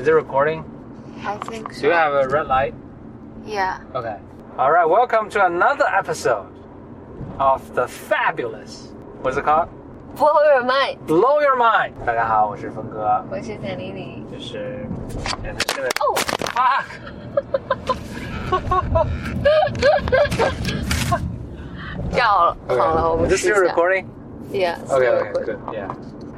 [0.00, 0.64] Is it recording?
[1.24, 2.74] I think Do you have a red light?
[3.44, 3.78] Yeah.
[3.94, 4.16] Okay.
[4.58, 4.84] All right.
[4.84, 6.48] Welcome to another episode
[7.38, 8.92] of the fabulous.
[9.22, 9.68] What's it called?
[10.16, 11.06] Blow your mind。
[11.06, 11.92] Blow your mind.
[12.04, 14.24] 大家好，我是峰哥，我是简丽丽。
[14.30, 14.86] 就是，
[15.44, 16.14] 哎，他现在哦，
[16.54, 16.84] fuck。
[22.12, 22.56] 掉了。
[22.68, 23.74] 好了，我们 This 试 still 一下。
[23.74, 24.06] recording?
[24.52, 24.76] Yeah.
[24.88, 25.90] Okay, okay, good, yeah.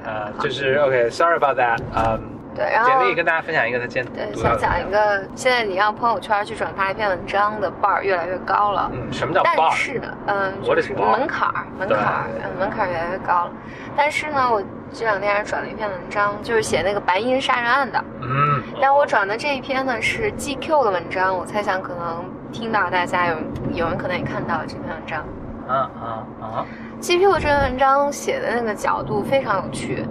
[0.05, 1.79] 呃，就是 OK, sorry about that.
[1.95, 8.92] 嗯， 对，然后简历跟大家分享一个他今天对，想讲一个，现在你让朋友圈去转发一篇文章的 bar 越来越高了。
[8.94, 9.72] 嗯，什么叫但 bar？
[9.72, 13.52] 是呢，嗯就是门槛儿，门槛儿，嗯，门槛儿越来越高了。
[13.96, 18.04] 但是呢，我这两天还转了一篇文章，就是写那个白银杀人案的。
[18.22, 23.38] 嗯，但我转的这一篇呢是 GQ 的文章，我猜想可能听到大家有
[23.74, 25.26] 有人可能也看到了这篇文章。
[25.66, 26.06] 啊啊
[26.42, 26.66] 啊
[27.02, 30.06] ！GQ 这篇文章写的那个角度非常有趣。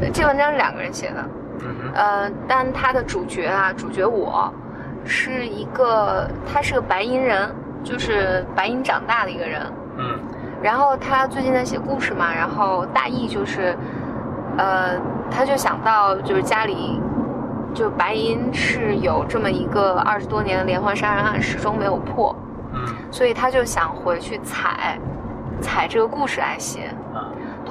[0.00, 1.24] 呃这文章是两个人写的，
[1.60, 4.52] 嗯，呃，但他的主角啊，主角我
[5.04, 7.48] 是一个，他是个白银人，
[7.82, 9.62] 就是白银长大的一个人。
[9.98, 10.18] 嗯
[10.60, 13.76] 然后他最近在写故事嘛，然后大意就是，
[14.56, 14.98] 呃，
[15.30, 17.00] 他就想到就是家里，
[17.72, 22.34] 就白银是有这么一个二十多年的连环杀人案，始终没有破，
[22.74, 22.80] 嗯
[23.12, 24.98] 所以他就想回去采，
[25.60, 26.90] 采这个故事来写。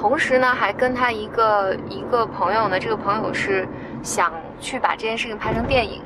[0.00, 3.66] 同时呢，还跟他一个一个朋友呢，这个朋友是
[4.00, 6.00] 想去把这件事情拍成电影，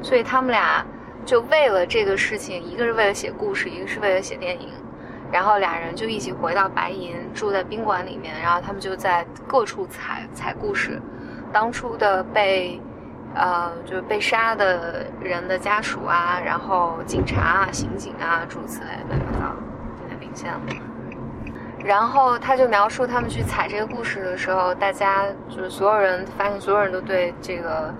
[0.00, 0.86] 所以他们俩
[1.24, 4.68] 就为了这个事情，一个是为了写故事，一个是为了写电影，
[5.32, 11.02] 然后俩人就一起回到白银，住在宾馆里面，然后他们就在各处采采故事，
[11.52, 12.80] 当初的被。
[13.34, 19.54] 呃，就是被杀的人的家属啊，然后警察啊、刑警啊，诸如此类的，乱七八糟，
[20.00, 20.58] 有点明显了。
[21.86, 27.94] 然后他就描述他们去采这个故事的时候，大家就是所有人发现，所有人都对这个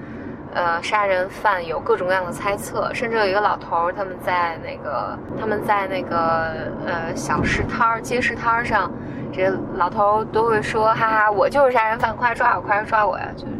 [0.55, 6.53] 呃杀人犯有各种各样的猜测，甚至有一个老头儿，他们在那个他们在那个
[6.84, 8.91] 呃小食摊儿、街市摊儿上，
[9.33, 13.52] 这些老头儿都会说：“哈哈，我就是杀人犯，快来抓我，快来抓我呀！”就是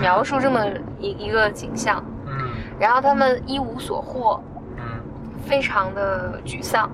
[0.00, 0.60] 描述这么
[0.98, 2.32] 一一个景象，嗯
[2.80, 4.42] 然后他们一无所获，
[4.76, 4.84] 嗯
[5.46, 6.90] 非常的沮丧。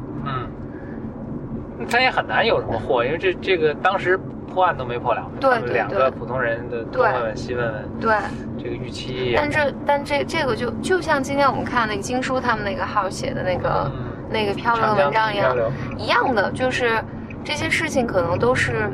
[1.78, 4.18] 嗯，他也很难有什么货，因为这这个当时
[4.52, 8.14] 破案都没破了，对对对两个普通人的东问问西问问，对，
[8.58, 14.10] 这个预期也但这但这这个就就像今天我们看那个经书他们那个号写的那个、嗯。
[14.30, 15.54] 那个漂流的文章一样
[15.96, 16.98] 一样的，就是
[17.44, 18.90] 这些事情可能都是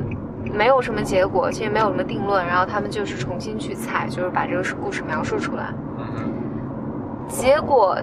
[0.53, 5.73] 没有什么结果，其实没有什么定论，然后他们就是重新去采，就是把这个故事描述出来。
[5.99, 6.33] 嗯嗯
[7.29, 7.97] 结果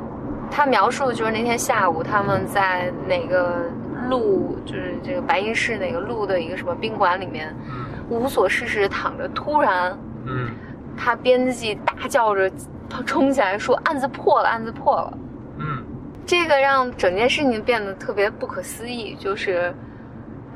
[0.50, 3.66] 他描述的就是那天下午他们在哪个
[4.10, 7.86] 路，就是这个白银市哪个路的一个什么宾馆里面嗯。
[8.10, 10.50] 无所事事躺着，突然嗯。
[10.98, 12.52] 他编辑大叫着
[12.90, 15.18] 他冲起来说案子破了，案子破了。
[15.60, 15.84] 嗯。
[16.26, 19.74] 这个让整件事情变得特别不可思议，就是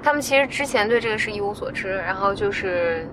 [0.01, 3.07] 他们其实之前对这个是一无所知，然后就是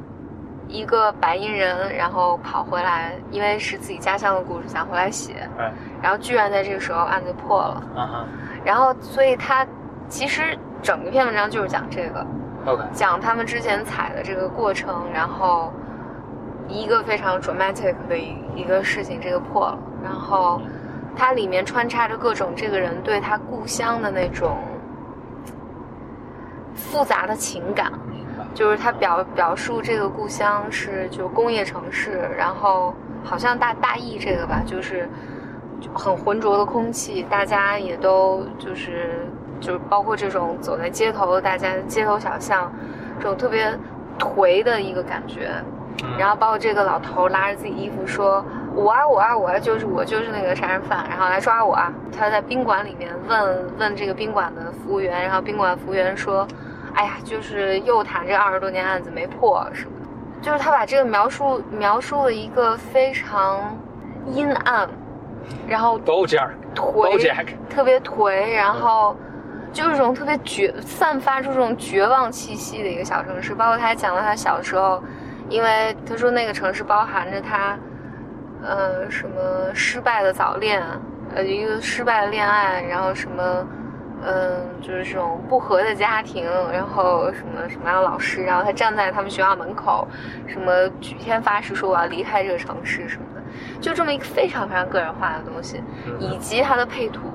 [0.68, 5.72] 一个白银人，然后跑回来，因为是自己家乡的故事，想回来写，哎。
[6.02, 8.26] 然后居然在这个时候案子破了，啊
[8.64, 9.66] 然后所以他
[10.08, 12.26] 其实整一篇文章就是讲这个
[12.66, 12.82] ，OK。
[12.92, 15.72] 讲他们之前采的这个过程，然后
[16.66, 20.60] 一个非常 dramatic 的一一个事情，这个破了，然后
[21.16, 24.56] 它里面穿插着各种这个人对他故乡的那种
[26.74, 27.92] 复杂的情感，
[28.54, 32.94] 就是他表表述这个故乡是就工业城市，然后
[33.24, 35.08] 好像大大意这个吧，就是
[35.92, 39.26] 很浑浊的空气，大家也都就是
[39.60, 42.72] 就是包括这种走在街头，大家街头小巷，
[43.18, 43.72] 这种特别
[44.18, 45.50] 颓的一个感觉。
[45.54, 45.64] 嗯
[46.16, 56.46] 然后包括这个老头拉着自己衣服说：“我啊我啊我啊，就是我就是那个杀人犯，然后来抓我啊！”他在宾馆里面问问这个宾馆的服务员，然后宾馆服务员说
[56.94, 60.06] ：“哎呀，就是又谈这二十多年案子没破什么的。”
[60.40, 63.76] 就是他把这个描述描述了一个非常
[64.30, 64.88] 阴暗，
[65.66, 69.16] 然后 BoJack 颓特别颓，然后
[69.72, 73.54] 就是这种特别绝，散发出这种绝望气息的一个小城市。
[73.54, 75.02] 包括他还讲到他小时候，
[75.48, 77.78] 因为他说那个城市包含着他，
[78.62, 80.82] 呃，什么失败的早恋，
[81.34, 83.66] 呃，一个失败的恋爱，然后什么。
[84.20, 90.08] 嗯，就是这种不和的家庭，然后什么什么样的老师，然后他站在他们学校门口，
[90.48, 93.40] 什么举天发誓说我要离开这个城市什么的，
[93.80, 95.80] 就这么一个非常非常个人化的东西，
[96.18, 97.30] 以及它的配图，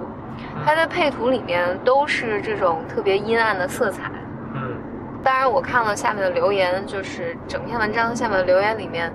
[0.66, 4.12] 它的配图里面都是这种特别阴暗的色彩。
[4.56, 4.78] 嗯
[5.24, 9.10] 当然，我看了下面的留言，就是整篇文章下面的留言里面，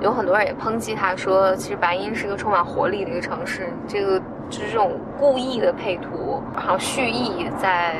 [0.00, 4.20] 有很多人也抨击他说，其实白银是一个充满活力的一个城市，这个
[4.50, 7.94] 就是这种故意的配图，然后蓄意在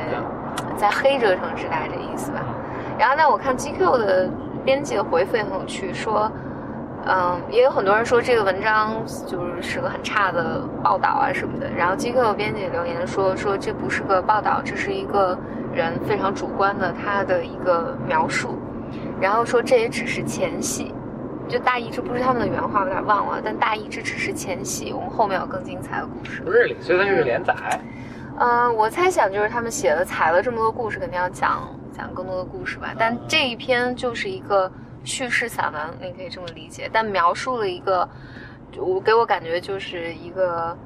[0.75, 2.39] 在黑这个城市，大概这意思吧。
[2.99, 4.29] 然后呢，我看 GQ 的
[4.63, 6.31] 编辑的回复也很有趣，说。
[7.09, 11.69] 嗯，也有很多人说这个文章就是是个很差的报道啊什么的。
[11.71, 15.37] 然后机构编辑留言说说这不是个报道，这是一个
[15.73, 18.59] 人非常主观的他的一个描述。
[19.21, 20.93] 然后说这也只是前戏，
[21.47, 23.41] 就大意这不是他们的原话，有点忘了。
[23.41, 26.41] 但大意这只是前戏，我们后面有更精彩的故事。
[26.41, 27.53] 不是，所以它是连载。
[28.37, 32.93] 嗯，我猜想就是他们写了采了这么多故事，肯定要讲讲更多的故事吧。
[32.99, 34.69] 但这一篇就是一个。
[35.07, 38.07] 叙事散文，你可以这么理解，但描述了一个，
[38.77, 40.77] 我给我感觉就是一个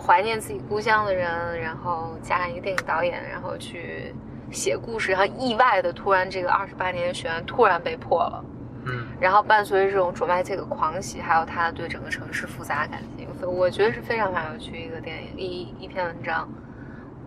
[0.00, 4.14] 怀念自己故乡的人，然后加上一个电影导演，然后去
[4.50, 8.44] 写故事，然后意外的突然这个二十八年悬案突然被破了，
[8.86, 16.48] 嗯，然后伴随着这种卓麦这个狂喜，还有他对整个城市复杂感情，我觉得是非常非常有趣一个电影，一一篇文章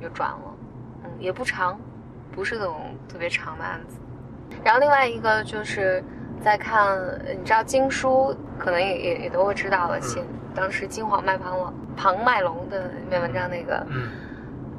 [0.02, 0.56] 就转了，
[1.04, 1.80] 嗯，也不长，
[2.32, 4.00] 不是那种特别长的案子，
[4.64, 6.04] 然后另外一个就是。
[6.44, 6.98] 再看，
[7.38, 10.02] 你知道经书，可能也也也都会知道了。
[10.02, 10.24] 写
[10.56, 13.86] 当时金黄麦庞龙庞麦龙的那篇文章，那个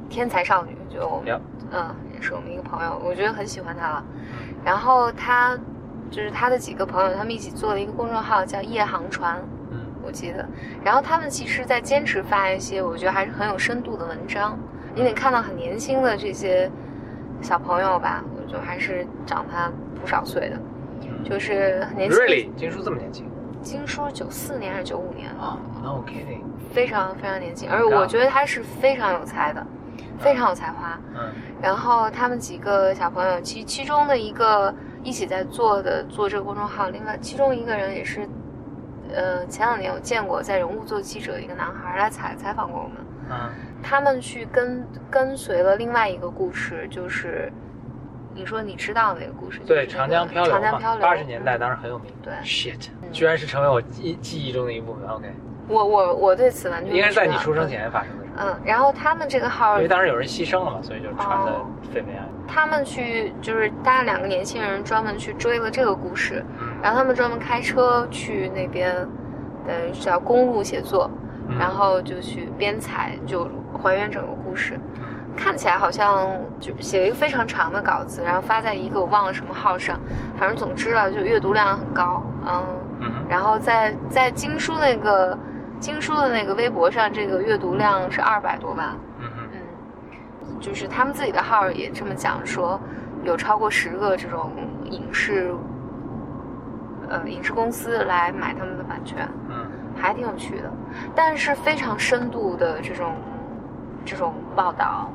[0.09, 1.23] 天才少女，就
[1.71, 4.03] 嗯，也是我们一个朋友，我觉得很喜欢他了。
[4.63, 5.57] 然后他
[6.11, 9.41] 就是他的几个朋友，他们一起做了一个公众号，叫夜航船，
[10.03, 10.45] 我记得。
[10.83, 14.59] 然后他们其实，在坚持发一些我觉得还是很有深度的文章。
[14.93, 16.69] 你得看到很年轻的这些
[17.41, 20.59] 小朋友吧，我就还是长他不少岁的。
[21.23, 22.19] 就是年轻。
[22.19, 23.25] Really，金叔这么年轻？
[23.61, 25.29] 金叔九四年还是九五年？
[25.31, 26.41] 啊，No kidding。
[26.73, 29.65] 非常非常年轻，而我觉得他是非常有才的，
[30.19, 30.99] 非常有才华。
[31.15, 31.31] 嗯。
[31.61, 38.27] 然后他们几个小朋友，其其中的一个一起在做的做这个公众号，另外其中一个人也是，
[39.13, 42.97] 呃，前两年我见过在人物做记者的一个男孩来采采访过我们。
[43.29, 43.49] 嗯。
[43.81, 47.49] 他们去跟跟随了另外一个故事，就是。
[48.35, 49.59] 你说你知道那个故事？
[49.65, 52.11] 对，长江漂流嘛，八十年代当时很有名。
[52.21, 55.07] 对，shit，居然是成为我记记忆中的一部分。
[55.07, 55.31] OK，
[55.67, 58.23] 我我我对此完全应该是在你出生前发生的。
[58.35, 61.53] 嗯，然后他们这个号，因为当时有人牺牲了嘛，所以就传的
[61.93, 62.25] 沸沸扬扬。
[62.47, 66.43] 他们去就是大家两个年轻人专门去追了这个故事，
[66.81, 68.95] 然后他们专门开车去那边，
[69.67, 71.09] 等于叫公路写作，
[71.59, 73.47] 然后就去编采，就
[73.81, 74.79] 还原整个故事。
[75.35, 79.99] 看起来好像就写了一个非常长的稿子，然后发在一个我忘了什么号上，
[80.37, 82.63] 反正总之了，就阅读量很高，嗯，
[83.27, 85.37] 然后在在经书那个
[85.79, 92.79] 经书的那个微博上，这个阅读量是二百多万，嗯嗯，就是他们自己的号也这么讲说，
[93.23, 94.51] 有超过十个这种
[94.85, 95.53] 影视，
[97.09, 99.65] 呃，影视公司来买他们的版权，嗯，
[99.95, 100.71] 还挺有趣的，
[101.15, 103.15] 但是非常深度的这种
[104.05, 105.09] 这种报道。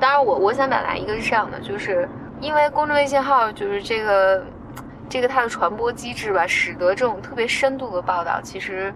[0.00, 2.08] 当然，我我想表达一个是这样的，就是
[2.40, 4.44] 因为公众微信号就是这个，
[5.08, 8.92] 这个它的传播机制吧，使得这种特别深度的报道其实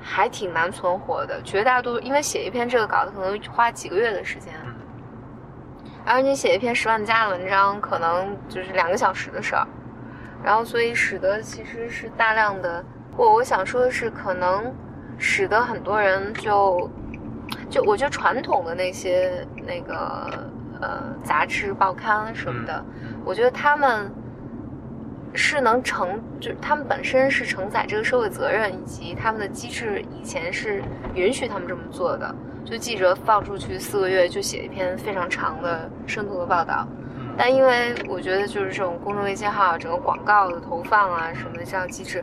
[0.00, 1.40] 还挺难存活的。
[1.42, 4.52] 绝大多数，因为写一篇这个稿子可能花几个月的时间，
[6.04, 9.66] 而你写一篇十万加的文章，可能就是两个小时的事儿。
[10.42, 12.84] 然后，所以使得其实是大量的，
[13.16, 14.74] 我我想说的是，可能
[15.18, 16.90] 使得很多人就。
[17.68, 20.48] 就我觉得传统的那些那个
[20.80, 22.84] 呃杂志报刊什么的，
[23.24, 24.12] 我觉得他们
[25.32, 30.82] 是能承，就是他们本身是承载这个社会责任，以及他们的机制以前是
[31.14, 32.34] 允许他们这么做的。
[32.64, 36.88] 就记者放出去四个月就写一篇非常长的深度的报道，
[37.36, 42.22] 但因为我觉得就是这种公众微信号整个广告的投放啊什么的这样机制。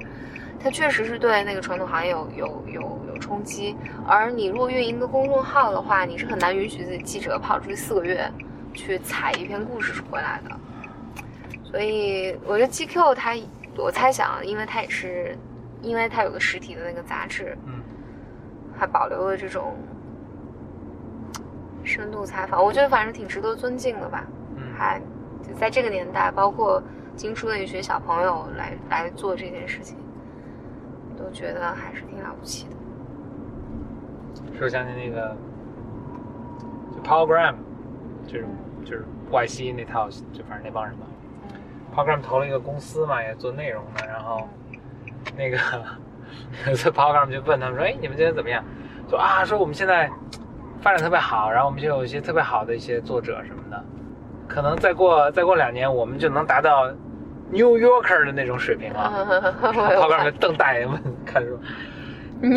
[0.60, 8.30] 它确实是对那个传统行业有有有有冲击，而你如果运营一个公众号的话，你是很难允许自己记者跑出去四个月
[8.74, 10.60] 去采一篇故事回来的。
[11.64, 13.34] 所以我觉得 GQ 它，
[13.78, 15.38] 我猜想，因为它也是，
[15.82, 17.76] 因为它有个实体的那个杂志，嗯，
[18.78, 19.78] 还保留了这种
[21.84, 24.26] 深度采访，我觉得反正挺值得尊敬的吧。
[24.58, 25.00] 嗯，还
[25.58, 26.84] 在这个年代，包括
[27.16, 29.96] 经书的一群小朋友来来做这件事情。
[31.18, 32.76] 都觉得还是挺了不起的。
[34.66, 35.36] 是想起那个，
[36.96, 37.56] 就 Powergram，
[38.28, 38.46] 就是
[38.84, 41.06] 就是外西那套，就反正那帮人嘛。
[41.96, 44.06] Powergram 投了一个公司嘛，也做内容的。
[44.08, 44.48] 然后
[45.36, 45.58] 那个
[46.68, 48.64] 有次 Powergram 就问他们说：“哎，你们今天怎么样？”
[49.10, 50.10] 说啊，说我们现在
[50.80, 53.84] 发展特别好，然后我们就有一些特别好的一些作者什么的。
[54.48, 56.88] 可能再过再过两年，我们就能达到
[57.50, 59.12] New Yorker 的那种水平啊。
[59.62, 61.60] 旁边旁人瞪大眼问看书。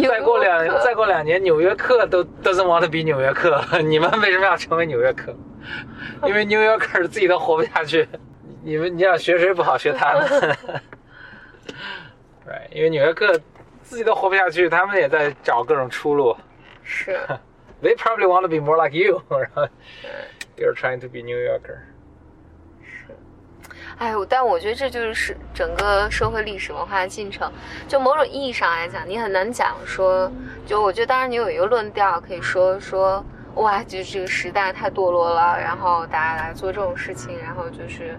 [0.08, 5.34] 再过两再过两年，纽约客都 doesn't want to be 纽约客，你们为什么要成为纽约客？
[6.24, 8.08] 因为 New Yorker 自己都活不下去，
[8.62, 10.56] 你们你想学谁不好学他们。
[12.44, 13.38] 对，因为纽约客
[13.82, 16.36] 自己都活不下去，他们也在找各种出路。
[16.82, 17.18] 是。
[17.82, 21.78] They probably want to be more like you，you're trying to be New Yorker。
[23.98, 27.50] 哎，但我觉得这就是整个社会历史文化的进程。
[27.86, 30.30] 就某种意义上来讲，你很难讲说，
[30.66, 33.24] 就我觉得当然你有一个论调可以说说，
[33.54, 38.18] 哇，就是这个时代太堕落了，然后大家来做这种事情，然后就是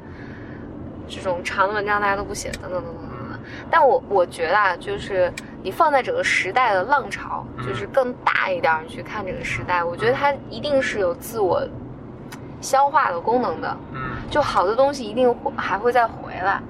[1.10, 3.40] 这种长的文章大家都不写，等等等等等等。
[3.70, 11.62] 但我我觉得啊，就是你放在整个时代的浪潮，就是更大一点你去看这个时代，我觉得它一定是有自我
[12.62, 13.78] 消化的功能的。
[13.92, 14.02] 嗯。
[14.30, 16.62] 就好的东西一定会还会再回来。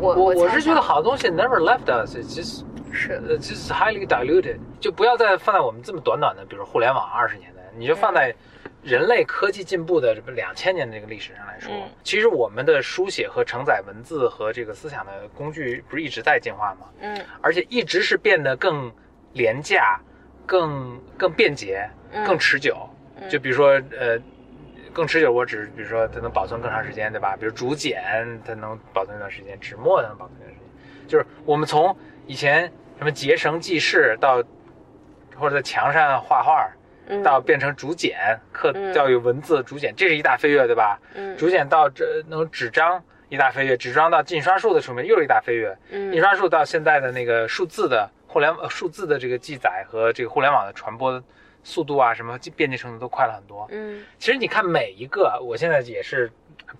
[0.00, 3.20] 我我我是觉得好的东西 never left us，其实是。
[3.28, 8.34] 呃，就是 highly diluted，就不要再放在我们这么短短的，比如互联网二十年代，你就放在
[8.82, 11.82] 人类科技进步的这么两千年的这个历史上来说，嗯。
[12.02, 16.86] 其实我们的书写和承载文字和这个思想的工具不是一直在进化吗？
[17.00, 17.20] 嗯。
[17.40, 18.90] 而且一直是变得更
[19.34, 20.00] 廉价、
[20.46, 22.24] 更更便捷、嗯。
[22.24, 22.88] 更持久。
[23.20, 23.28] 嗯。
[23.28, 23.68] 就比如说，
[23.98, 24.18] 呃，
[24.92, 27.36] 更持久，我只比如说它能保存更长时间，对吧？
[27.38, 28.02] 比如竹简，
[28.44, 31.08] 它能保存一段时间；纸墨它能保存一段时间。
[31.08, 34.42] 就是我们从以前什么结绳记事到，
[35.36, 36.70] 或者在墙上画画，
[37.08, 40.98] 嗯到变成竹简，刻嗯要有文字竹简，这是一大飞跃，对吧？
[41.14, 51.20] 嗯竹简到这能纸张一大飞跃，纸张到印刷术的出现又是一大飞跃，嗯印刷术到现在的那个数字的互联呃数字的这个记载和这个互联网的传播
[51.62, 53.66] 速度啊，什么便捷程度都快了很多。
[53.70, 56.30] 嗯其实你看每一个，我现在也是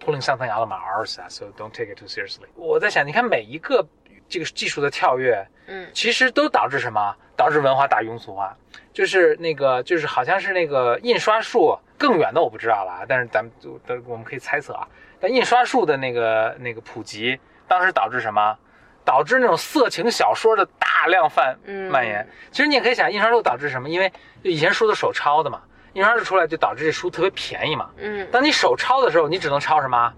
[0.04, 2.46] pulling something out of my arse 啊，so don't take it too seriously。
[2.54, 3.86] 我在想，你看每一个
[4.28, 7.14] 这个技术的跳跃，嗯其实都导致什么？
[7.36, 8.54] 导致文化大庸俗化，
[8.92, 14.86] 就是那个，就是好像是那个印刷术更远的我不知道了啊，但是咱们就我们可以猜测啊。
[15.18, 18.58] 但印刷术的那个那个普及，当时导致什么？
[19.04, 22.26] 导致那种色情小说的大量泛嗯蔓延。
[22.50, 23.88] 其实你也可以想，印刷术导致什么？
[23.88, 25.60] 因为以前书都手抄的嘛，
[25.94, 27.90] 印刷术出来就导致这书特别便宜嘛。
[27.98, 30.12] 嗯，当你手抄的时候，你只能抄什么？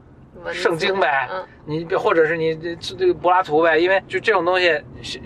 [0.51, 4.73] 圣经呗嗯你或者是你这这这个柏拉图呗，因为就这种东西，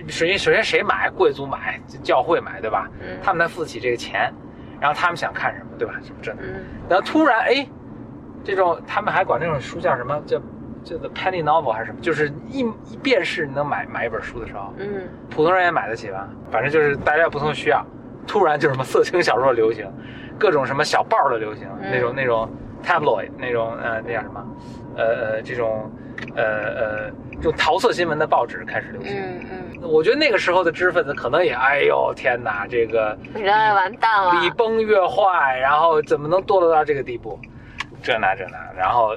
[0.09, 1.09] 首先首先谁买？
[1.09, 2.91] 贵族买，教会买，对吧？
[3.01, 4.31] 嗯他们才付得起这个钱，
[4.79, 5.95] 然后他们想看什么，对吧？
[6.03, 6.33] 什么这？
[6.33, 7.67] 嗯然后突然哎，
[8.45, 10.21] 这种他们还管这种书叫什么？
[10.27, 10.39] 叫
[10.87, 11.99] 叫做 penny novel 还是什么？
[12.01, 14.87] 就是一一便士能买买一本书的时候，嗯
[15.29, 16.29] 普通人也买得起吧？
[16.51, 17.85] 反正就是大家有不同的需要，
[18.27, 19.85] 突然就什么色情小说流行，
[20.39, 22.49] 各种什么小报的流行，嗯那种那种
[22.85, 24.47] tabloid 那种呃那叫什么？
[24.97, 25.91] 呃呃这种
[26.35, 27.11] 呃呃
[27.43, 29.13] 就桃色新闻的报纸开始流行。
[29.15, 29.45] 嗯
[29.83, 34.41] 嗯，我觉得那个时候的知识分子可能也，哎呦天哪，这个人类完蛋了。
[34.41, 37.39] 礼崩乐坏，然后怎么能堕落到这个地步？
[38.03, 39.15] 这那这那，然后，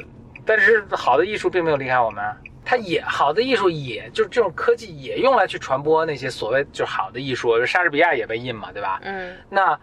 [0.50, 9.00] 但是好的艺术并没有离开我们啊，它也好的艺术也就是这种科技也用来去传播那些所谓就是好的艺术，莎士比亚也被印嘛，对吧？
[9.04, 9.80] 嗯那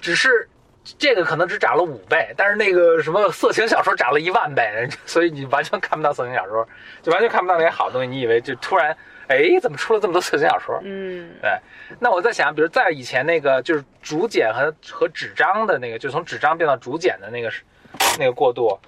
[0.00, 0.48] 只是
[0.96, 6.66] 这个可能只涨了五倍，但是那个什么色情小说涨了一万倍， 所以你完全看不到色情小说，
[7.02, 8.08] 就完全看不到那些好东西。
[8.08, 8.96] 你以为就突然，
[9.26, 10.80] 哎，怎么出了这么多色情小说？
[10.82, 11.50] 嗯对，
[11.98, 17.52] 那我在想，比如在以前那个就是竹简和和纸张的那个，就从纸张变到竹简的那个
[18.18, 18.78] 那个过渡，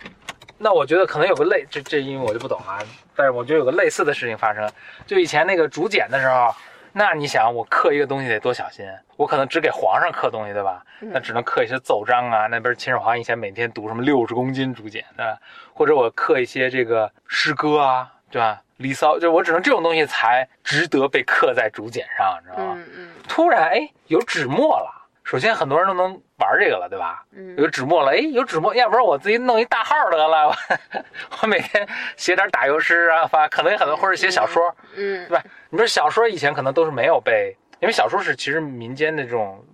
[0.62, 2.78] 那我觉得可能有个类，这这因为我就不懂啊，
[3.16, 4.70] 但是我觉得有个类似的事情发生。
[5.06, 6.54] 就以前那个竹简的时候，
[6.92, 8.86] 那你想我刻一个东西得多小心，
[9.16, 10.84] 我可能只给皇上刻东西，对吧？
[11.00, 12.46] 那只能刻一些奏章啊。
[12.46, 15.38] 那边秦始皇以前每天读什么六十公斤竹简的，
[15.72, 18.60] 或者我刻一些这个诗歌啊，对吧？
[18.76, 22.74] 离骚，就我只能这种东西才值得被刻在竹简上，你知道吗？
[22.76, 24.99] 嗯嗯突然哎有纸墨了，
[25.30, 27.22] 首先很多人都能玩这个了，对吧？
[27.30, 30.56] 嗯有纸墨了，哎有纸墨，要不然我自己弄一大号得了，我
[31.42, 35.44] 我每天写点打油诗啊发，可能有很多或者写小说，嗯对吧？
[35.68, 39.64] 你说小说以前可能都是没有被，因为小说是其实民间的这种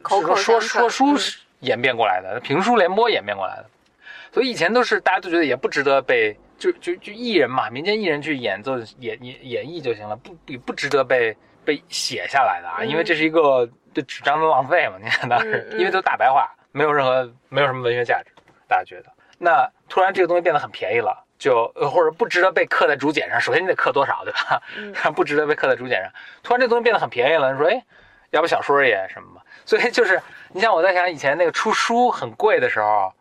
[0.00, 1.16] 口口说说书
[1.58, 3.66] 演变过来的，评书联播演变过来的，
[4.32, 18.30] 所以以前都是大家都觉得也不值得被，就就就艺人嘛，民间艺人去演奏演演演绎就行了，不不不值得被被写下来的啊，嗯因为这是一个对纸张的浪费嘛，你看当时因为都大白话，没有任何没有什么文学价值，
[18.68, 21.22] 大家觉得，那突然这个东西变得很便宜了。
[21.36, 24.62] 就呃或者不值得被刻在竹简上，首先你得刻多少，对吧？
[24.78, 26.10] 嗯 不值得被刻在竹简上。
[26.44, 27.84] 突然这东西变得很便宜了，你说哎，
[28.30, 29.42] 要不小说也什么吧？
[29.66, 30.18] 所以就是
[30.52, 33.12] 你像我在想以前那个出书很贵的时候，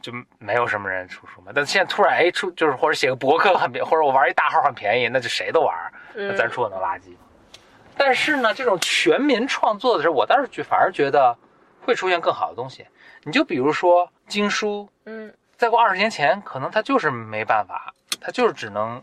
[0.00, 1.50] 就没有什么人出书嘛。
[1.54, 5.74] 但现在突然哎出就是或者写个博客很便，或者我玩一大号很便宜，那就谁都玩，
[6.36, 7.16] 咱出很多垃圾。
[7.96, 11.36] 但是呢，这种全民创作的时候，我倒是觉反而觉得
[11.82, 12.86] 会出现更好的东西。
[13.22, 19.02] 你就比如说经书，嗯再过二十年前，可能它就是没办法，它就是只能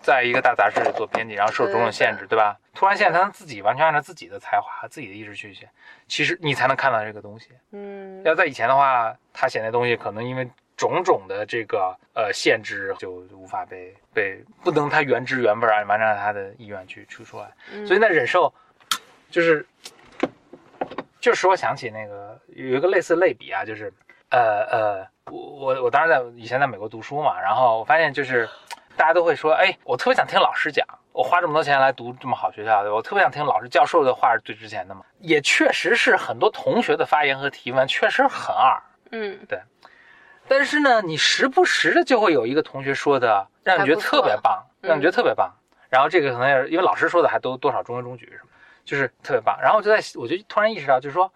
[0.00, 2.58] 在一个大杂志里做编辑，然后受种种限制，对吧？
[2.74, 5.70] 突然现在他能自己完全按照自己的才华、自己的意志去写，
[6.08, 7.50] 其实你才能看到这个东西。
[7.70, 17.50] 嗯要在以前的话，他写那东西可能因为种种的这个呃限制，就无法被被不能他原汁原味儿完按照他的意愿去出出来。
[17.72, 18.52] 嗯所以那，忍受
[19.30, 19.66] 就是
[21.20, 23.92] 就使我想起那个有一个类似类比啊，就是
[24.30, 28.48] 呃呃，我我我当时在以前在美国读书嘛，然后我发现就是
[28.96, 38.82] 大家都会说，哎，我特别想听老师讲，我花这么多钱来读这么好学校，我特别想听老师教授的话是最值钱的嘛，也确实是很多同学的发言和提问确实很二。
[39.16, 39.38] 嗯
[40.48, 45.52] 但是呢，你时不时的就会有一个同学说的，让你觉得特别棒，嗯让你觉得特别棒。
[45.88, 48.50] 然后这个可能也是因为老师说的还都多少中规中矩什么，
[48.84, 49.58] 就是特别棒。
[49.62, 51.32] 然后我就在我就突然意识到，就是说，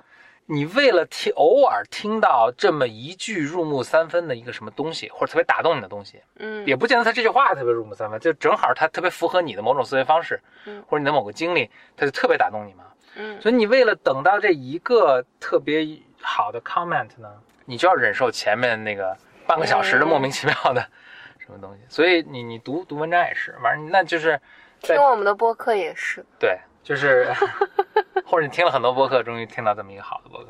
[0.46, 12.84] 你为了听偶尔听到这么一句入木三分的一个什么东西，或者特别打动你的东西，嗯也不见得他这句话特别入木三分，就正好他特别符合你的某种思维方式，嗯或者你的某个经历，他就特别打动你嘛。
[13.16, 15.86] 嗯所以你为了等到这一个特别
[16.20, 17.30] 好的 comment 呢，
[17.68, 19.14] 你就要忍受前面那个
[19.46, 20.80] 半个小时的莫名其妙的
[21.38, 21.82] 什么东西。
[21.86, 24.40] 所以你你读读文章也是，反正那就是
[24.80, 27.30] 听我们的播客也是，对，就是
[28.24, 30.48] 或者你听了很多播客，终于听到这么一个好的播客。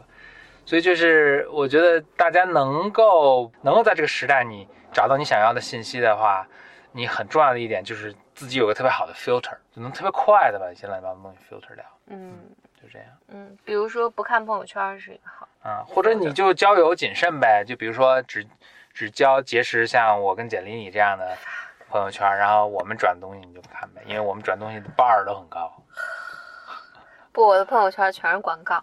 [0.65, 6.47] 所以就是我觉得大家能够能够在这个时代你找到你想要的信息的话，
[6.93, 12.35] 你很重要的一点就是自己有个特别好的 filter，就能特别快的把一些乱七八糟的东西 filter 掉，嗯
[12.81, 13.09] 就这样。
[13.29, 18.47] 嗯，比如说不看朋友圈是一个好，啊，或者你就交友谨慎呗，就比如说只
[18.93, 21.37] 只交结识像我跟简历你这样的
[21.89, 25.73] 朋友圈，然后我们转东西你就不看呗，因为我们转东西的 bar 都很高。
[27.33, 28.83] 不，我的朋友圈全是广告，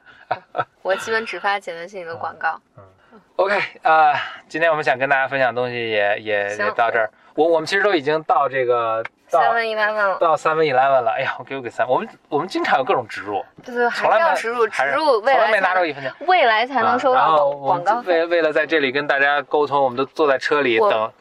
[0.81, 2.59] 我基本只发简单性的广告。
[2.77, 2.83] 嗯
[3.37, 4.13] OK，呃，
[4.47, 16.13] 今天我们想跟大家分享的东西也也行也到这儿，我我们其实都已经到这个到 Seven Eleven 了，到三分 eleven 了，哎呀，我给我给三，我们我们经常有各种植入，对对，还从来没是要植入，植入未从来没拿着一分钱。
[16.27, 18.07] 未来才能收啊、然到后我们广告。
[18.07, 21.11] 为为了在这里跟大家沟通，我们都坐在车里等，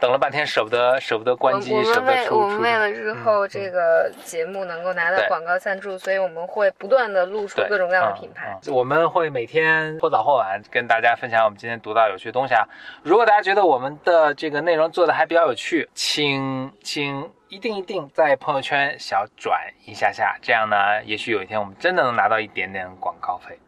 [0.00, 8.58] 等了半天舍不得舍不得关机，舍不得我们为了日后嗯这个节目能够拿到广告赞助，所以我们会不断的露出各种各样的嗯品牌。
[8.66, 12.66] 嗯我们会每天或早或晚跟大家分享我们今天读到有趣的东西啊。
[13.02, 23.58] 如果大家觉得我们的这个内容做的还比较有趣，请请一定一定在朋友圈小转一下下，这样呢，也许有一天我们真的能拿到一点点广告费。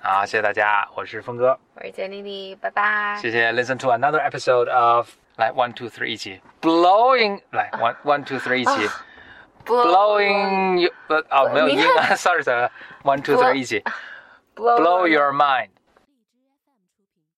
[0.00, 3.16] 好，谢谢大家，我是峰哥，我是简丽丽，拜拜。
[3.20, 3.52] 谢谢。
[3.52, 8.56] Listen to another episode of 来 one two three 一起 blowing 来 one one two three
[8.56, 8.88] 一起
[9.64, 12.68] blowing you 呃哦没有你音啊，sorry sorry
[13.04, 13.82] one two three 一起
[14.56, 15.70] blow your mind。